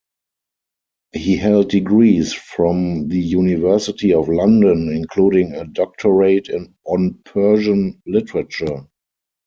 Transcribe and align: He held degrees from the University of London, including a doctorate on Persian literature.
He 1.13 1.35
held 1.37 1.69
degrees 1.69 2.33
from 2.33 3.07
the 3.09 3.19
University 3.19 4.15
of 4.15 4.29
London, 4.29 4.91
including 4.91 5.53
a 5.53 5.65
doctorate 5.65 6.49
on 6.87 7.19
Persian 7.23 8.01
literature. 8.07 8.87